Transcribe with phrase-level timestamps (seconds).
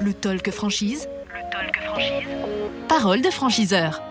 [0.00, 1.08] Le talk franchise.
[1.28, 2.28] Le talk franchise.
[2.88, 4.02] Parole de franchiseur.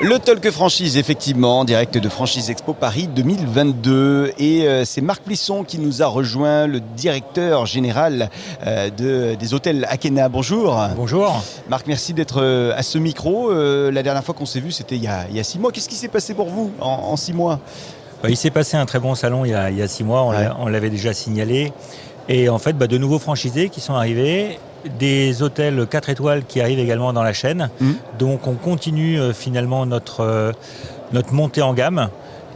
[0.00, 4.32] Le Talk Franchise, effectivement, en direct de Franchise Expo Paris 2022.
[4.38, 8.28] Et euh, c'est Marc Plisson qui nous a rejoint, le directeur général
[8.66, 10.28] euh, de, des hôtels Akena.
[10.28, 10.78] Bonjour.
[10.96, 11.42] Bonjour.
[11.68, 13.50] Marc, merci d'être euh, à ce micro.
[13.50, 15.58] Euh, la dernière fois qu'on s'est vu, c'était il, y a- il y a six
[15.58, 15.72] mois.
[15.72, 17.60] Qu'est-ce qui s'est passé pour vous en, en six mois?
[18.22, 20.04] Bah, il s'est passé un très bon salon il y a, il y a six
[20.04, 20.56] mois, on l'a- Ouais.
[20.58, 21.72] on l'avait déjà signalé.
[22.28, 24.58] Et en fait, bah, de nouveaux franchisés qui sont arrivés,
[24.98, 27.70] des hôtels 4 étoiles qui arrivent également dans la chaîne.
[27.80, 27.96] Mhm.
[28.18, 30.52] Donc on continue euh, finalement notre, euh,
[31.12, 32.08] notre montée en gamme.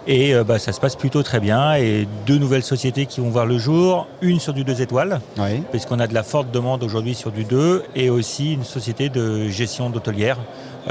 [0.07, 1.75] Et euh, bah, ça se passe plutôt très bien.
[1.75, 5.63] Et deux nouvelles sociétés qui vont voir le jour, une sur du 2 étoiles, Oui.
[5.71, 9.49] puisqu'on a de la forte demande aujourd'hui sur du 2, et aussi une société de
[9.49, 10.39] gestion d'hôtelière,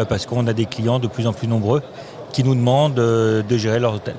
[0.07, 1.81] parce qu'on a des clients de plus en plus nombreux
[2.37, 4.13] qui nous demandent euh, de gérer leur hôtel.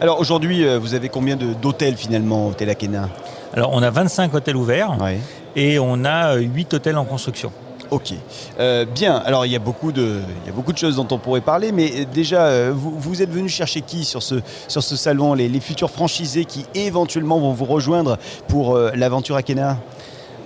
[0.00, 3.10] Alors aujourd'hui, euh, vous avez combien d'hôtels finalement, Hôtel Akena
[3.52, 5.18] Alors on a 25 hôtels ouverts Oui.
[5.54, 7.52] et on a 8 hôtels en construction.
[7.90, 8.14] Ok,
[8.58, 9.16] Euh, bien.
[9.16, 11.42] Alors il y a beaucoup de, il y a beaucoup de choses dont on pourrait
[11.42, 14.96] parler, mais euh, déjà, euh, vous, vous êtes venu chercher qui sur ce, sur ce
[14.96, 15.34] salon?
[15.34, 18.16] Les, les futurs franchisés qui éventuellement vont vous rejoindre
[18.48, 19.76] pour euh, l'aventure Akena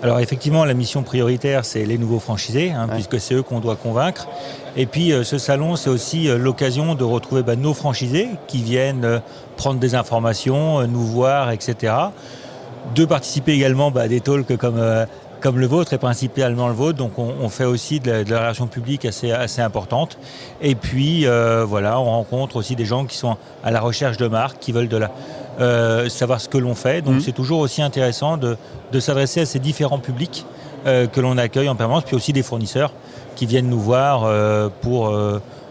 [0.02, 2.94] Alors effectivement la mission prioritaire c'est les nouveaux franchisés hein, Ouais.
[2.94, 4.26] puisque c'est eux qu'on doit convaincre.
[4.76, 8.62] Et puis euh, ce salon c'est aussi euh, l'occasion de retrouver bah, nos franchisés qui
[8.62, 9.18] viennent euh,
[9.56, 11.94] prendre des informations, euh, nous voir, etc.
[12.96, 15.06] De participer également bah, à des talks comme, euh,
[15.40, 16.98] comme le vôtre et principalement le vôtre.
[16.98, 20.18] Donc on, on fait aussi de la, de la relation publique assez, assez importante.
[20.60, 24.26] Et puis euh, voilà, on rencontre aussi des gens qui sont à la recherche de
[24.26, 25.12] marques, qui veulent de la,
[25.60, 27.02] euh, savoir ce que l'on fait.
[27.02, 27.20] Donc Mhm.
[27.20, 28.56] c'est toujours aussi intéressant de,
[28.92, 30.44] de s'adresser à ces différents publics
[30.86, 32.92] euh, que l'on accueille en permanence, puis aussi des fournisseurs
[33.36, 35.12] qui viennent nous voir euh, pour,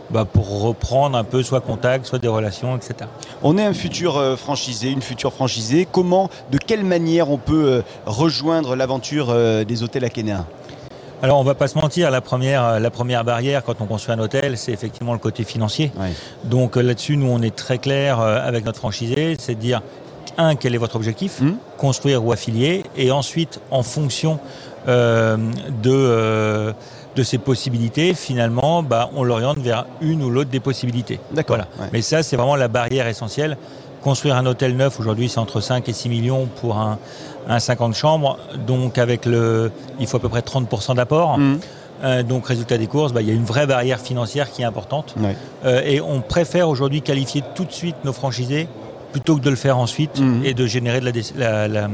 [0.10, 2.96] bah, pour reprendre un peu soit contact, soit des relations, etc.
[3.44, 5.88] On est un futur franchisé, une future franchisée.
[5.92, 9.34] Comment, de quelle manière on peut rejoindre l'aventure
[9.66, 10.46] des hôtels Akena
[11.24, 14.20] Alors on va pas se mentir, la première, la première barrière quand on construit un
[14.20, 15.92] hôtel, c'est effectivement le côté financier.
[16.44, 19.82] Donc euh, là-dessus, nous on est très clair euh, avec notre franchisé, c'est de dire
[20.38, 21.58] un quel est votre objectif, Mhm.
[21.78, 24.40] construire ou affilier, et ensuite en fonction
[24.88, 25.38] euh,
[25.84, 26.74] de euh,
[27.16, 31.20] de ces possibilités, finalement, bah, on l'oriente vers une ou l'autre des possibilités.
[31.34, 31.68] D'accord, Voilà.
[31.82, 31.90] ouais.
[31.92, 33.58] Mais ça, c'est vraiment la barrière essentielle.
[34.02, 36.98] Construire un hôtel neuf, aujourd'hui, c'est entre 5 et 6 millions pour un,
[37.48, 38.38] un 50 chambres.
[38.66, 41.38] Donc, avec le, il faut à peu près 30% d'apport.
[41.38, 41.60] Mhm.
[42.04, 44.66] Euh, donc, résultat des courses, bah, il y a une vraie barrière financière qui est
[44.66, 45.14] importante.
[45.66, 48.68] Euh, et on préfère aujourd'hui qualifier tout de suite nos franchisés
[49.12, 50.42] plutôt que de le faire ensuite Mhm.
[50.46, 51.90] et de générer de la- la-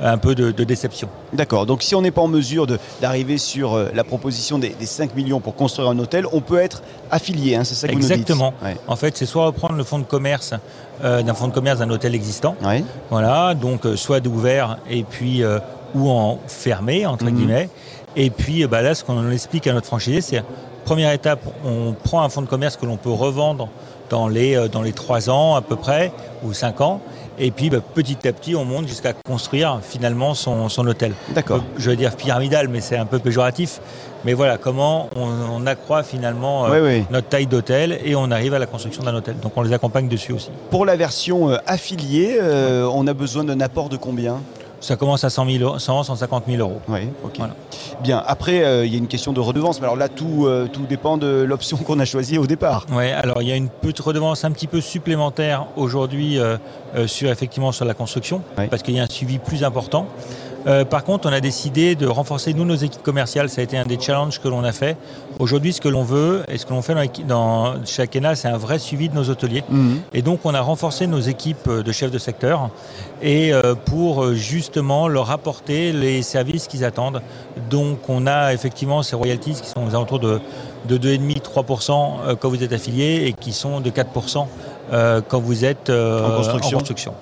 [0.00, 1.08] un peu de, de déception.
[1.32, 1.66] D'accord.
[1.66, 2.66] Donc si on n'est pas en mesure
[3.00, 6.58] d'arriver sur euh, la proposition des, des 5 millions pour construire un hôtel, on peut
[6.58, 7.56] être affilié.
[7.56, 8.54] hein, c'est ça que vous nous dites Exactement.
[8.62, 8.76] Ouais.
[8.86, 10.54] En fait, c'est soit reprendre le fonds de commerce
[11.04, 12.84] euh, d'un fonds de commerce d'un hôtel existant, Ouais.
[13.10, 15.58] Voilà, donc euh, soit d'ouvert et puis euh,
[15.94, 17.34] ou en fermé entre Mhm.
[17.36, 17.68] guillemets.
[18.16, 20.42] Et puis euh, bah, là, ce qu'on explique à notre franchisé, c'est
[20.84, 23.68] première étape, on prend un fonds de commerce que l'on peut revendre
[24.10, 26.12] dans les euh, dans les trois ans à peu près
[26.44, 27.00] ou cinq ans.
[27.40, 31.12] Et puis bah, petit à petit, on monte jusqu'à construire finalement son, son hôtel.
[31.34, 31.62] D'accord.
[31.76, 33.80] Je veux dire pyramidal, mais c'est un peu péjoratif.
[34.24, 38.58] Mais voilà, comment on, on accroît finalement euh, notre taille d'hôtel et on arrive à
[38.58, 39.36] la construction d'un hôtel.
[39.38, 40.50] Donc on les accompagne dessus aussi.
[40.70, 44.40] Pour la version euh, affiliée, euh, on a besoin d'un apport de combien?
[44.80, 46.80] Ça commence à 100 000, euros- 100, 150 000 euros.
[46.88, 47.32] Oui, ok.
[47.38, 47.54] Voilà.
[48.00, 50.68] Bien, après, euh, il y a une question de redevance, mais alors là, tout, euh,
[50.72, 52.86] tout dépend de l'option qu'on a choisie au départ.
[52.92, 56.58] Ouais, alors il y a une petite redevance un petit peu supplémentaire aujourd'hui euh,
[56.96, 58.40] euh, sur effectivement sur la construction,
[58.70, 60.06] parce qu'il y a un suivi plus important.
[60.68, 63.48] Euh, par contre, on a décidé de renforcer nous nos équipes commerciales.
[63.48, 64.96] Ça a été un des challenges que l'on a fait.
[65.38, 66.94] Aujourd'hui, ce que l'on veut et ce que l'on fait
[67.26, 69.64] dans, chez Akena, c'est un vrai suivi de nos hôteliers.
[69.68, 70.00] Mhm.
[70.12, 72.70] Et donc, on a renforcé nos équipes euh, de chefs de secteur
[73.22, 77.22] et euh, pour justement leur apporter les services qu'ils attendent.
[77.70, 80.40] Donc, on a effectivement ces royalties qui sont aux alentours de,
[80.86, 81.90] de 2,5-3%
[82.26, 84.46] euh, quand vous êtes affilié et qui sont de 4%
[84.92, 86.78] euh, quand vous êtes En construction.
[86.78, 87.14] construction.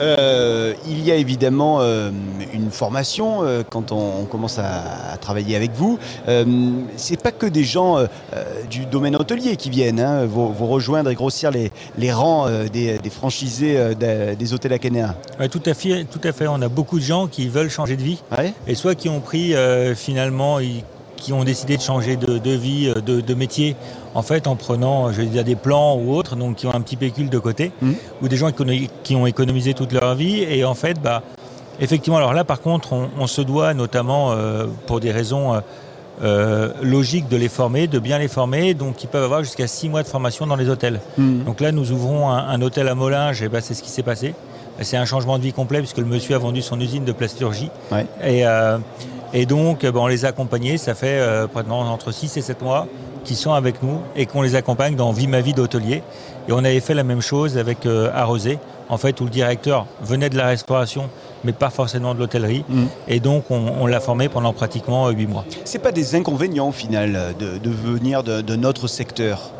[0.00, 2.10] Euh, il y a évidemment euh,
[2.52, 5.98] une formation euh, quand on, on commence à, à travailler avec vous.
[6.96, 7.98] C'est pas que des gens
[8.70, 12.98] du domaine hôtelier qui viennent hein, vous, vous rejoindre et grossir les, les rangs des,
[12.98, 15.14] des franchisés des, des hôtels Akenéens.
[15.38, 16.46] Ouais, tout, à fait, tout à fait.
[16.46, 18.52] On a beaucoup de gens qui veulent changer de vie Ouais.
[18.66, 19.54] et soit qui ont pris
[19.94, 20.82] finalement, ils-
[21.24, 23.76] qui ont décidé de changer de, de vie, euh, de, de métier,
[24.14, 26.82] en fait en prenant, je veux dire, des plans ou autres, donc qui ont un
[26.82, 27.94] petit pécule de côté, Mhm.
[28.22, 28.50] ou des gens
[29.02, 31.22] qui ont économisé toute leur vie et en fait, bah,
[31.80, 35.54] effectivement, alors là par contre, on, on se doit notamment euh, pour des raisons
[36.22, 39.88] euh, logiques de les former, de bien les former, donc ils peuvent avoir jusqu'à six
[39.88, 41.00] mois de formation dans les hôtels.
[41.16, 41.44] Mhm.
[41.44, 44.02] Donc là, nous ouvrons un, un hôtel à Molinges, et ben, c'est ce qui s'est
[44.04, 44.34] passé.
[44.82, 47.70] c'est un changement de vie complet puisque le monsieur a vendu son usine de plasturgie.
[47.90, 48.06] Ouais.
[48.24, 48.76] Et, euh,
[49.34, 50.78] et donc, ben, on les a accompagnés.
[50.78, 52.86] Ça fait euh, entre 6 et 7 mois
[53.24, 56.02] qu'ils sont avec nous et qu'on les accompagne dans Vie ma vie d'hôtelier.
[56.48, 58.58] Et on avait fait la même chose avec euh, Arrosé,
[58.88, 61.08] en fait, où le directeur venait de la restauration,
[61.42, 62.64] mais pas forcément de l'hôtellerie.
[62.68, 62.86] Mhm.
[63.08, 65.44] Et donc, on, on l'a formé pendant pratiquement 8 mois.
[65.64, 69.50] C'est pas des inconvénients au final de, de venir de, de notre secteur?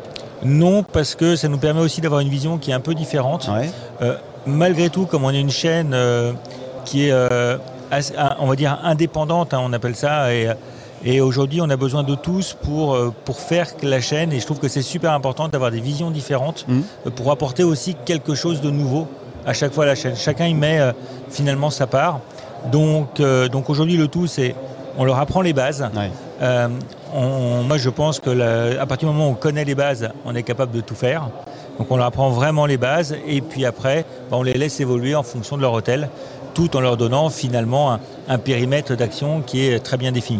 [0.43, 3.49] Non, parce que ça nous permet aussi d'avoir une vision qui est un peu différente.
[3.51, 3.69] Ouais.
[4.01, 6.33] Euh, malgré tout, comme on est une chaîne euh,
[6.85, 7.57] qui est, euh,
[8.39, 10.49] on va dire, indépendante, hein, on appelle ça, et,
[11.03, 14.45] et aujourd'hui, on a besoin de tous pour, euh, pour faire la chaîne, et je
[14.45, 16.83] trouve que c'est super important d'avoir des visions différentes, Mhm.
[17.07, 19.07] euh, pour apporter aussi quelque chose de nouveau
[19.45, 20.15] à chaque fois à la chaîne.
[20.15, 20.91] Chacun y met euh,
[21.29, 22.19] finalement sa part.
[22.71, 24.55] Donc, euh, donc aujourd'hui, le tout, c'est
[24.97, 25.87] on leur apprend les bases.
[25.95, 26.09] Ouais.
[26.41, 26.67] Euh,
[27.13, 30.09] on- moi, je pense que la- à partir du moment où on connaît les bases,
[30.25, 31.29] on est capable de tout faire.
[31.79, 35.15] Donc, on leur apprend vraiment les bases et puis après, ben, on les laisse évoluer
[35.15, 36.09] en fonction de leur hôtel,
[36.53, 37.99] tout en leur donnant finalement un,
[38.29, 40.39] un périmètre d'action qui est très bien défini.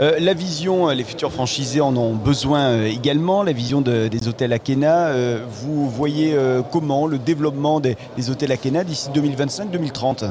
[0.00, 4.08] Euh, la vision, euh, les futurs franchisés en ont besoin euh, également, la vision de-
[4.08, 5.08] des hôtels Akena.
[5.08, 10.30] euh, vous voyez euh, comment le développement des, des hôtels Akena d'ici 2025-2030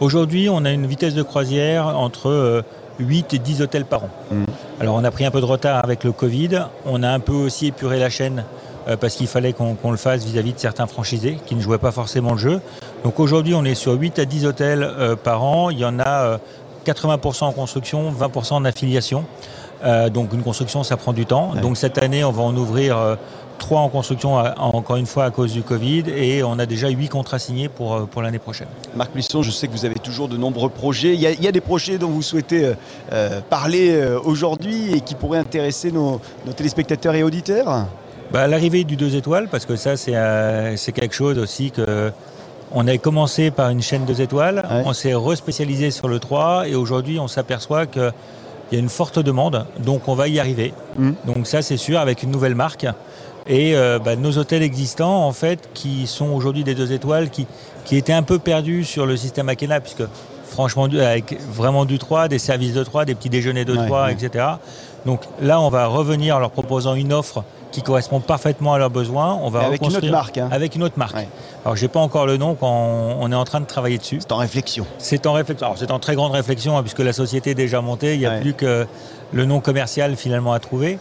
[0.00, 2.62] Aujourd'hui, on a une vitesse de croisière entre euh,
[2.98, 4.08] 8 et 10 hôtels par an.
[4.32, 4.46] Mhm.
[4.80, 6.62] Alors, on a pris un peu de retard avec le Covid.
[6.86, 8.44] On a un peu aussi épuré la chaîne
[8.96, 12.32] parce qu'il fallait qu'on le fasse vis-à-vis de certains franchisés qui ne jouaient pas forcément
[12.32, 12.60] le jeu.
[13.04, 15.70] Donc, aujourd'hui, on est sur 8 à 10 hôtels euh, par an.
[15.70, 16.38] Il y en a euh,
[16.86, 19.24] 80% en construction, 20% en affiliation.
[19.84, 21.52] Euh, donc, une construction, ça prend du temps.
[21.54, 21.60] Ouais.
[21.60, 23.14] Donc, cette année, on va en ouvrir euh,
[23.58, 26.04] 3 en construction, à- encore une fois, à cause du Covid.
[26.16, 28.68] Et on a déjà 8 contrats signés pour, euh, pour l'année prochaine.
[28.96, 31.14] Marc Buisson, je sais que vous avez toujours de nombreux projets.
[31.14, 32.74] Il y a, il y a des projets dont vous souhaitez euh,
[33.12, 37.86] euh, parler euh, aujourd'hui et qui pourraient intéresser nos, nos téléspectateurs et auditeurs?
[38.32, 42.12] Bah, L'arrivée du 2 étoiles, parce que ça, c'est euh, c'est quelque chose aussi que.
[42.70, 44.82] On a commencé par une chaîne 2 étoiles, Ouais.
[44.84, 48.12] on s'est respécialisé sur le 3 et aujourd'hui, on s'aperçoit qu'il
[48.72, 50.74] y a une forte demande, donc on va y arriver.
[50.98, 51.14] Mhm.
[51.26, 52.84] Donc, ça, c'est sûr, avec une nouvelle marque.
[53.46, 57.46] Et euh, bah, nos hôtels existants, en fait, qui sont aujourd'hui des 2 étoiles, qui,
[57.86, 60.02] qui étaient un peu perdus sur le système Akena, puisque
[60.44, 64.04] franchement, avec vraiment du 3, des services de 3, des petits déjeuners de Ouais, 3,
[64.04, 64.12] ouais.
[64.12, 64.44] etc.
[65.06, 67.44] Donc là, on va revenir en leur proposant une offre
[67.78, 69.38] qui correspond parfaitement à leurs besoins.
[69.42, 70.48] On va Mais avec une autre reconstruire- marque, hein.
[70.50, 71.16] Avec une autre marque.
[71.16, 71.28] Ouais.
[71.64, 74.18] Alors, j'ai pas encore le nom quand on, est en train de travailler dessus.
[74.20, 74.84] C'est en réflexion.
[74.98, 75.66] C'est en réflexion.
[75.66, 78.14] Alors, c'est en très grande réflexion hein, puisque la société est déjà montée.
[78.14, 78.40] Il n'y a Ouais.
[78.40, 78.86] plus que
[79.32, 80.98] le nom commercial finalement à trouver.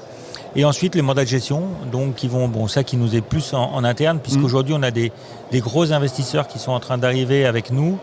[0.55, 3.53] Et ensuite, les mandats de gestion, donc qui vont, bon, ça qui nous est plus
[3.53, 5.11] en, en interne, puisqu'aujourd'hui, on a des,
[5.51, 7.97] des gros investisseurs qui sont en train d'arriver avec nous.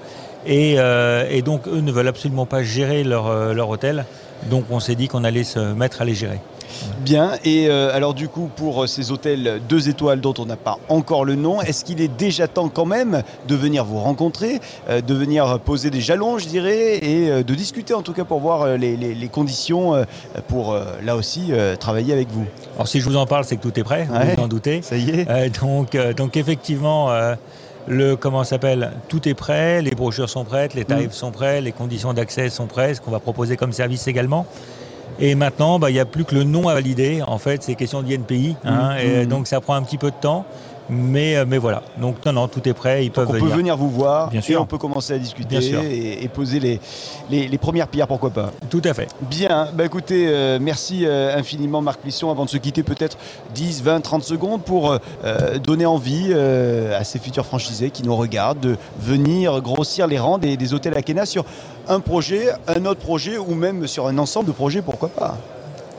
[0.47, 4.05] Et, euh, et donc, eux ne veulent absolument pas gérer leur, euh, leur hôtel.
[4.50, 6.38] Donc, on s'est dit qu'on allait se mettre à les gérer.
[7.00, 7.32] Bien.
[7.44, 10.78] Et euh, alors du coup, pour euh, ces hôtels 2 étoiles dont on n'a pas
[10.88, 15.00] encore le nom, est-ce qu'il est déjà temps quand même de venir vous rencontrer, euh,
[15.00, 18.40] de venir poser des jalons, je dirais, et euh, de discuter en tout cas pour
[18.40, 20.05] voir les, les- les conditions
[20.49, 22.44] pour là aussi travailler avec vous?
[22.76, 24.34] Alors, si je vous en parle, c'est que tout est prêt, Ouais.
[24.37, 24.82] vous en doutez.
[24.82, 27.10] Ça y est donc, donc effectivement,
[27.87, 31.60] le comment ça s'appelle Tout est prêt, les brochures sont prêtes, les tarifs sont prêts,
[31.60, 34.46] les conditions d'accès sont prêtes, ce qu'on va proposer comme service également.
[35.20, 37.22] Et maintenant, bah, il n'y a plus que le nom à valider.
[37.26, 38.56] En fait, c'est question d'INPI.
[38.64, 39.20] Hein, Mhm.
[39.22, 40.44] et donc, ça prend un petit peu de temps.
[40.90, 41.82] Mais, euh, mais voilà.
[41.98, 43.04] Donc, non, non, tout est prêt.
[43.04, 43.56] Ils Donc peuvent on peut venir.
[43.56, 44.60] venir vous voir Bien et sûr.
[44.60, 46.81] on peut commencer à discuter et, et poser les,
[47.31, 48.50] les- les premières pierres, pourquoi pas.
[48.69, 49.08] Tout à fait.
[49.22, 52.31] Bien, bah écoutez, euh, merci euh, infiniment Marc Plisson.
[52.31, 53.17] Avant de se quitter, peut-être
[53.55, 54.93] 10, 20, 30 secondes pour
[55.24, 60.38] euh, donner envie à ces futurs franchisés qui nous regardent de venir grossir les rangs
[60.38, 61.44] des, des hôtels Akena sur
[61.88, 65.38] un projet, un autre projet ou même sur un ensemble de projets, pourquoi pas.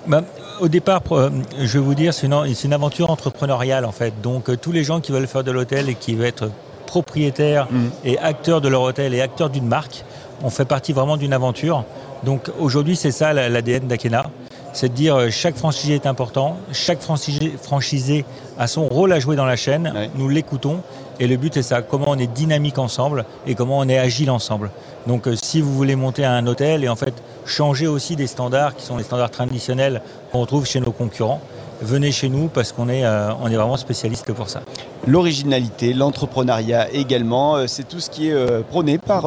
[0.08, 0.22] Bah,
[0.62, 4.14] au départ, euh, je vais vous dire, c'est une, aventure entrepreneuriale en fait.
[4.22, 6.50] Donc euh, tous les gens qui veulent faire de l'hôtel et qui veulent être
[6.86, 7.90] propriétaires Mhm.
[8.06, 10.04] et acteurs de leur hôtel et acteurs d'une marque,
[10.44, 11.84] on fait partie vraiment d'une aventure.
[12.24, 14.26] Donc aujourd'hui, c'est ça la- l'ADN d'Akena.
[14.74, 18.26] C'est de dire euh, chaque franchisé est important, chaque franchisé, franchisé
[18.58, 20.10] a son rôle à jouer dans la chaîne, Ouais.
[20.16, 20.82] nous l'écoutons
[21.20, 24.32] et le but c'est ça, comment on est dynamique ensemble et comment on est agile
[24.32, 24.72] ensemble.
[25.08, 27.14] Donc euh, si vous voulez monter un hôtel et en fait
[27.46, 31.42] changer aussi des standards qui sont les standards traditionnels qu'on retrouve chez nos concurrents,
[31.82, 34.62] venez chez nous parce qu'on est, euh, on est vraiment spécialiste pour ça.
[35.08, 39.26] L'originalité, l'entrepreneuriat également, euh, c'est tout ce qui est euh, prôné par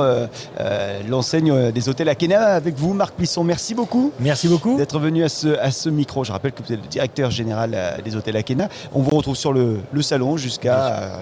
[1.08, 3.44] l'enseigne des hôtels Akena avec vous, Marc Plisson.
[3.44, 4.12] Merci beaucoup.
[4.20, 4.76] Merci beaucoup.
[4.76, 6.24] d'être venu à ce, à ce micro.
[6.24, 8.68] Je rappelle que vous êtes le directeur général des hôtels Akena.
[8.94, 11.20] On vous retrouve sur le, le salon jusqu'à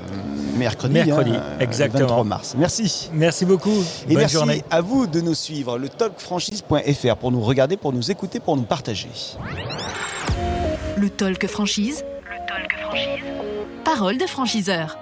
[0.57, 2.01] mercredi, Mercredi, hein, euh, exactement.
[2.07, 2.55] 23 mars.
[2.59, 3.11] Merci.
[3.13, 3.71] Merci beaucoup.
[4.05, 4.65] Et Bonne merci journée.
[4.71, 8.63] à vous de nous suivre, le talkfranchise.fr, pour nous regarder, pour nous écouter, pour nous
[8.65, 9.09] partager.
[10.97, 12.05] Le talk franchise.
[12.25, 13.25] Le talk franchise.
[13.85, 14.99] Parole de franchiseur.